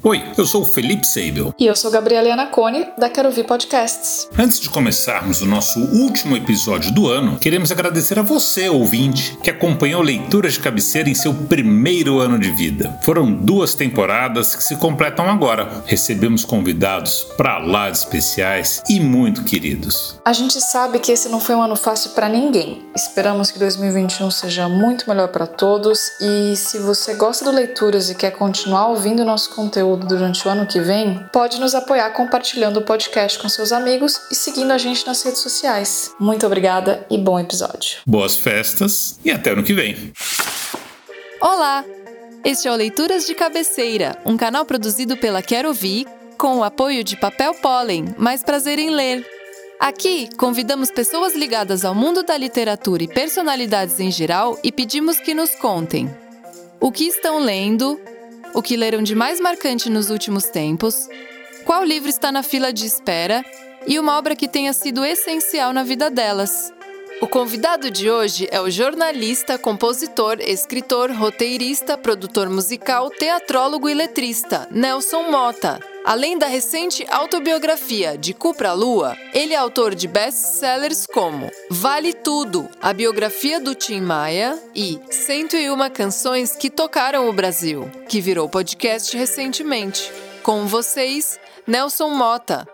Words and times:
Oi, 0.00 0.22
eu 0.38 0.46
sou 0.46 0.62
o 0.62 0.64
Felipe 0.64 1.04
Seibel. 1.04 1.52
E 1.58 1.66
eu 1.66 1.74
sou 1.74 1.90
Gabriela 1.90 2.32
Anacone, 2.32 2.86
da 2.96 3.10
Quero 3.10 3.26
Ouvir 3.26 3.42
Podcasts. 3.42 4.28
Antes 4.38 4.60
de 4.60 4.70
começarmos 4.70 5.42
o 5.42 5.46
nosso 5.46 5.80
último 5.80 6.36
episódio 6.36 6.94
do 6.94 7.08
ano, 7.08 7.36
queremos 7.36 7.72
agradecer 7.72 8.16
a 8.16 8.22
você, 8.22 8.68
ouvinte, 8.68 9.36
que 9.42 9.50
acompanhou 9.50 10.00
Leituras 10.00 10.52
de 10.52 10.60
Cabeceira 10.60 11.10
em 11.10 11.14
seu 11.14 11.34
primeiro 11.34 12.20
ano 12.20 12.38
de 12.38 12.48
vida. 12.52 12.96
Foram 13.02 13.32
duas 13.32 13.74
temporadas 13.74 14.54
que 14.54 14.62
se 14.62 14.76
completam 14.76 15.28
agora. 15.28 15.82
Recebemos 15.84 16.44
convidados 16.44 17.26
para 17.36 17.58
lá 17.58 17.90
de 17.90 17.98
especiais 17.98 18.80
e 18.88 19.00
muito 19.00 19.42
queridos. 19.42 20.16
A 20.24 20.32
gente 20.32 20.60
sabe 20.60 21.00
que 21.00 21.10
esse 21.10 21.28
não 21.28 21.40
foi 21.40 21.56
um 21.56 21.62
ano 21.62 21.74
fácil 21.74 22.10
para 22.10 22.28
ninguém. 22.28 22.86
Esperamos 22.94 23.50
que 23.50 23.58
2021 23.58 24.30
seja 24.30 24.68
muito 24.68 25.08
melhor 25.10 25.28
para 25.28 25.46
todos 25.46 25.98
e 26.20 26.54
se 26.54 26.78
você 26.78 27.14
gosta 27.14 27.44
do 27.44 27.50
Leituras 27.50 28.08
e 28.10 28.14
quer 28.14 28.30
continuar 28.30 28.86
ouvindo 28.86 29.24
nosso 29.24 29.50
conteúdo, 29.50 29.87
conteúdo 29.88 30.06
durante 30.06 30.46
o 30.46 30.50
ano 30.50 30.66
que 30.66 30.80
vem, 30.80 31.18
pode 31.32 31.58
nos 31.58 31.74
apoiar 31.74 32.10
compartilhando 32.10 32.78
o 32.78 32.84
podcast 32.84 33.38
com 33.38 33.48
seus 33.48 33.72
amigos 33.72 34.20
e 34.30 34.34
seguindo 34.34 34.70
a 34.70 34.78
gente 34.78 35.06
nas 35.06 35.22
redes 35.22 35.40
sociais. 35.40 36.12
Muito 36.20 36.44
obrigada 36.44 37.06
e 37.10 37.16
bom 37.16 37.38
episódio. 37.38 37.98
Boas 38.06 38.36
festas 38.36 39.18
e 39.24 39.30
até 39.30 39.50
ano 39.50 39.62
que 39.62 39.72
vem. 39.72 40.12
Olá! 41.40 41.84
Este 42.44 42.68
é 42.68 42.72
o 42.72 42.74
Leituras 42.74 43.26
de 43.26 43.34
Cabeceira, 43.34 44.16
um 44.24 44.36
canal 44.36 44.64
produzido 44.64 45.16
pela 45.16 45.42
Quero 45.42 45.68
Ouvir, 45.68 46.06
com 46.36 46.58
o 46.58 46.64
apoio 46.64 47.02
de 47.02 47.16
Papel 47.16 47.54
Pólen, 47.54 48.14
mais 48.16 48.42
prazer 48.42 48.78
em 48.78 48.90
ler. 48.90 49.26
Aqui, 49.80 50.28
convidamos 50.36 50.90
pessoas 50.90 51.34
ligadas 51.34 51.84
ao 51.84 51.94
mundo 51.94 52.22
da 52.22 52.36
literatura 52.36 53.02
e 53.02 53.08
personalidades 53.08 53.98
em 54.00 54.10
geral 54.10 54.58
e 54.62 54.70
pedimos 54.70 55.18
que 55.18 55.34
nos 55.34 55.54
contem 55.56 56.08
o 56.80 56.92
que 56.92 57.04
estão 57.04 57.40
lendo, 57.40 58.00
o 58.54 58.62
que 58.62 58.76
leram 58.76 59.02
de 59.02 59.14
mais 59.14 59.40
marcante 59.40 59.90
nos 59.90 60.10
últimos 60.10 60.44
tempos, 60.44 61.08
qual 61.64 61.84
livro 61.84 62.08
está 62.08 62.32
na 62.32 62.42
fila 62.42 62.72
de 62.72 62.86
espera 62.86 63.44
e 63.86 63.98
uma 63.98 64.16
obra 64.18 64.34
que 64.34 64.48
tenha 64.48 64.72
sido 64.72 65.04
essencial 65.04 65.72
na 65.72 65.82
vida 65.82 66.10
delas. 66.10 66.72
O 67.20 67.26
convidado 67.26 67.90
de 67.90 68.08
hoje 68.08 68.46
é 68.50 68.60
o 68.60 68.70
jornalista, 68.70 69.58
compositor, 69.58 70.38
escritor, 70.40 71.10
roteirista, 71.10 71.98
produtor 71.98 72.48
musical, 72.48 73.10
teatrólogo 73.10 73.88
e 73.88 73.94
letrista 73.94 74.68
Nelson 74.70 75.28
Mota. 75.28 75.80
Além 76.08 76.38
da 76.38 76.46
recente 76.46 77.06
autobiografia 77.10 78.16
De 78.16 78.32
Cu 78.32 78.54
pra 78.54 78.72
Lua, 78.72 79.14
ele 79.34 79.52
é 79.52 79.58
autor 79.58 79.94
de 79.94 80.08
best-sellers 80.08 81.04
como 81.04 81.50
Vale 81.70 82.14
Tudo, 82.14 82.66
a 82.80 82.94
biografia 82.94 83.60
do 83.60 83.74
Tim 83.74 84.00
Maia 84.00 84.58
e 84.74 84.98
101 85.10 85.90
canções 85.90 86.56
que 86.56 86.70
tocaram 86.70 87.28
o 87.28 87.32
Brasil, 87.34 87.90
que 88.08 88.22
virou 88.22 88.48
podcast 88.48 89.14
recentemente. 89.14 90.10
Com 90.42 90.66
vocês, 90.66 91.38
Nelson 91.66 92.08
Mota. 92.08 92.66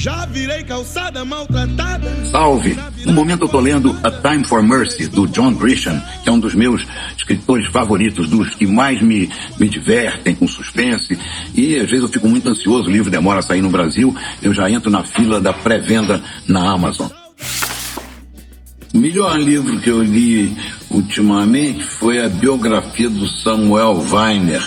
Já 0.00 0.24
virei 0.24 0.62
calçada 0.64 1.26
maltratada. 1.26 2.08
Salve! 2.30 2.74
No 3.04 3.12
momento 3.12 3.44
eu 3.44 3.48
tô 3.50 3.60
lendo 3.60 3.94
A 4.02 4.10
Time 4.10 4.42
for 4.44 4.62
Mercy, 4.62 5.06
do 5.08 5.26
John 5.26 5.52
Grisham, 5.52 6.02
que 6.22 6.28
é 6.30 6.32
um 6.32 6.40
dos 6.40 6.54
meus 6.54 6.86
escritores 7.14 7.66
favoritos, 7.66 8.26
dos 8.26 8.54
que 8.54 8.66
mais 8.66 9.02
me, 9.02 9.28
me 9.58 9.68
divertem 9.68 10.34
com 10.34 10.48
suspense. 10.48 11.18
E 11.54 11.76
às 11.76 11.90
vezes 11.90 12.04
eu 12.04 12.08
fico 12.08 12.26
muito 12.26 12.48
ansioso, 12.48 12.88
o 12.88 12.90
livro 12.90 13.10
demora 13.10 13.40
a 13.40 13.42
sair 13.42 13.60
no 13.60 13.68
Brasil, 13.68 14.16
eu 14.40 14.54
já 14.54 14.70
entro 14.70 14.90
na 14.90 15.04
fila 15.04 15.38
da 15.38 15.52
pré-venda 15.52 16.22
na 16.48 16.72
Amazon. 16.72 17.10
O 18.94 18.98
melhor 18.98 19.38
livro 19.38 19.78
que 19.80 19.90
eu 19.90 20.02
li 20.02 20.56
ultimamente 20.90 21.84
foi 21.84 22.24
a 22.24 22.28
biografia 22.30 23.10
do 23.10 23.28
Samuel 23.28 24.02
Weiner, 24.10 24.62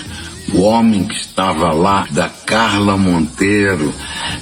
o 0.54 0.62
homem 0.62 1.04
que 1.06 1.16
estava 1.16 1.72
lá, 1.72 2.08
da 2.12 2.30
Carla 2.30 2.96
Monteiro, 2.98 3.94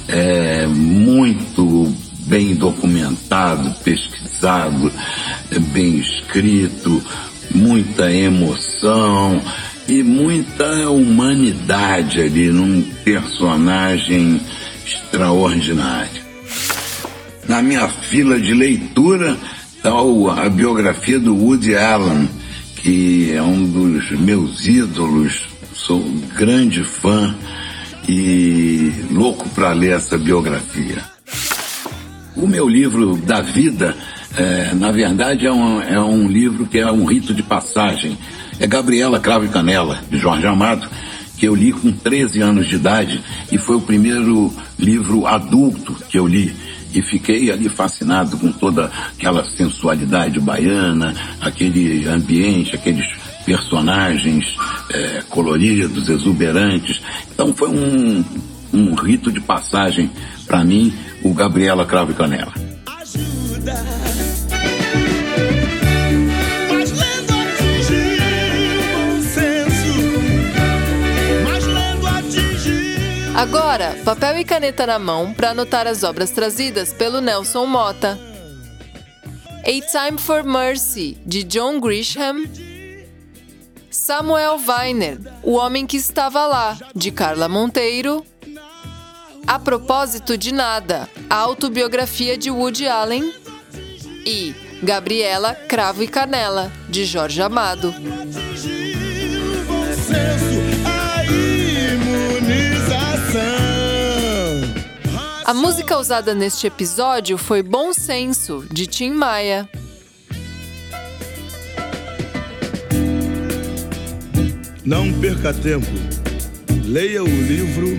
é, 0.07 0.67
muito 0.67 1.93
bem 2.27 2.53
documentado, 2.53 3.73
pesquisado, 3.83 4.91
bem 5.73 5.97
escrito, 5.97 7.01
muita 7.53 8.11
emoção 8.11 9.41
e 9.87 10.03
muita 10.03 10.89
humanidade 10.89 12.21
ali 12.21 12.49
num 12.49 12.81
personagem 13.03 14.39
extraordinário. 14.85 16.21
Na 17.47 17.61
minha 17.61 17.87
fila 17.87 18.39
de 18.39 18.53
leitura 18.53 19.37
está 19.75 19.91
a 19.91 20.49
biografia 20.49 21.19
do 21.19 21.35
Woody 21.35 21.75
Allen, 21.75 22.29
que 22.77 23.31
é 23.33 23.41
um 23.41 23.65
dos 23.65 24.11
meus 24.11 24.65
ídolos 24.67 25.51
sou 25.85 25.97
um 25.97 26.21
grande 26.35 26.83
fã 26.83 27.35
e 28.07 28.93
louco 29.09 29.49
para 29.49 29.73
ler 29.73 29.93
essa 29.93 30.17
biografia. 30.17 31.03
O 32.35 32.47
meu 32.47 32.69
livro 32.69 33.15
da 33.17 33.41
vida, 33.41 33.95
é, 34.37 34.73
na 34.75 34.91
verdade, 34.91 35.47
é 35.47 35.51
um, 35.51 35.81
é 35.81 35.99
um 35.99 36.27
livro 36.27 36.65
que 36.65 36.77
é 36.77 36.91
um 36.91 37.05
rito 37.05 37.33
de 37.33 37.41
passagem. 37.41 38.17
É 38.59 38.67
Gabriela 38.67 39.19
Cravo 39.19 39.45
e 39.45 39.49
Canela, 39.49 39.99
de 40.09 40.17
Jorge 40.17 40.45
Amado, 40.45 40.87
que 41.37 41.47
eu 41.47 41.55
li 41.55 41.71
com 41.71 41.91
13 41.91 42.41
anos 42.41 42.67
de 42.67 42.75
idade 42.75 43.23
e 43.51 43.57
foi 43.57 43.75
o 43.75 43.81
primeiro 43.81 44.53
livro 44.77 45.25
adulto 45.25 45.95
que 46.07 46.17
eu 46.17 46.27
li 46.27 46.55
e 46.93 47.01
fiquei 47.01 47.49
ali 47.51 47.69
fascinado 47.69 48.37
com 48.37 48.51
toda 48.51 48.91
aquela 49.17 49.43
sensualidade 49.43 50.39
baiana, 50.39 51.15
aquele 51.39 52.07
ambiente, 52.07 52.75
aqueles 52.75 53.07
personagens 53.45 54.55
é, 54.91 55.23
coloridos, 55.29 56.09
exuberantes. 56.09 57.01
Então 57.31 57.53
foi 57.53 57.69
um, 57.69 58.23
um 58.73 58.95
rito 58.95 59.31
de 59.31 59.39
passagem 59.39 60.09
para 60.45 60.63
mim, 60.63 60.93
o 61.23 61.33
Gabriela 61.33 61.85
Cravo 61.85 62.11
e 62.11 62.15
Canela. 62.15 62.53
Ajuda. 62.99 64.01
Agora, 73.41 73.97
papel 74.05 74.39
e 74.39 74.43
caneta 74.43 74.85
na 74.85 74.99
mão 74.99 75.33
para 75.33 75.49
anotar 75.49 75.87
as 75.87 76.03
obras 76.03 76.29
trazidas 76.29 76.93
pelo 76.93 77.21
Nelson 77.21 77.65
Mota. 77.65 78.19
A 79.65 80.07
Time 80.07 80.19
for 80.19 80.43
Mercy, 80.43 81.17
de 81.25 81.43
John 81.43 81.79
Grisham, 81.79 82.43
Samuel 84.11 84.59
Weiner, 84.67 85.19
O 85.41 85.53
Homem 85.53 85.87
que 85.87 85.95
Estava 85.95 86.45
Lá, 86.45 86.77
de 86.93 87.11
Carla 87.11 87.47
Monteiro. 87.47 88.25
A 89.47 89.57
Propósito 89.57 90.37
de 90.37 90.53
Nada, 90.53 91.09
a 91.29 91.35
autobiografia 91.35 92.37
de 92.37 92.51
Woody 92.51 92.89
Allen. 92.89 93.33
E 94.25 94.53
Gabriela 94.83 95.55
Cravo 95.55 96.03
e 96.03 96.09
Canela, 96.09 96.69
de 96.89 97.05
Jorge 97.05 97.41
Amado. 97.41 97.95
A 105.45 105.53
música 105.53 105.97
usada 105.97 106.35
neste 106.35 106.67
episódio 106.67 107.37
foi 107.37 107.63
Bom 107.63 107.93
Senso, 107.93 108.65
de 108.69 108.87
Tim 108.87 109.11
Maia. 109.11 109.69
Não 114.91 115.09
perca 115.21 115.53
tempo. 115.53 115.87
Leia 116.85 117.23
o 117.23 117.25
livro 117.25 117.97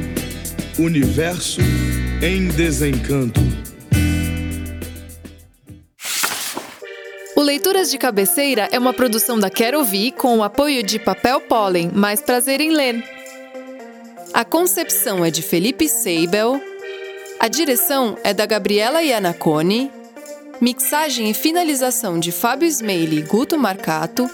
Universo 0.78 1.62
em 2.22 2.48
Desencanto. 2.48 3.40
O 7.34 7.40
Leituras 7.40 7.90
de 7.90 7.96
Cabeceira 7.96 8.68
é 8.70 8.78
uma 8.78 8.92
produção 8.92 9.40
da 9.40 9.48
Quero 9.48 9.78
Ouvir 9.78 10.12
com 10.12 10.36
o 10.36 10.42
apoio 10.42 10.82
de 10.82 10.98
Papel 10.98 11.40
Pólen, 11.40 11.90
mais 11.94 12.20
prazer 12.20 12.60
em 12.60 12.70
ler. 12.70 13.02
A 14.34 14.44
concepção 14.44 15.24
é 15.24 15.30
de 15.30 15.40
Felipe 15.40 15.88
Seibel, 15.88 16.60
a 17.40 17.48
direção 17.48 18.18
é 18.22 18.34
da 18.34 18.44
Gabriela 18.44 19.02
Iannacone, 19.02 19.90
mixagem 20.60 21.30
e 21.30 21.32
finalização 21.32 22.20
de 22.20 22.30
Fábio 22.30 22.68
Smeili 22.68 23.20
e 23.20 23.22
Guto 23.22 23.58
Marcato, 23.58 24.28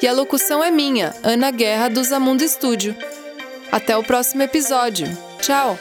e 0.00 0.06
a 0.06 0.12
locução 0.12 0.62
é 0.62 0.70
minha, 0.70 1.14
Ana 1.22 1.50
Guerra 1.50 1.88
do 1.88 2.02
Zamundo 2.02 2.44
Estúdio. 2.44 2.94
Até 3.70 3.96
o 3.96 4.02
próximo 4.02 4.42
episódio. 4.42 5.06
Tchau! 5.40 5.78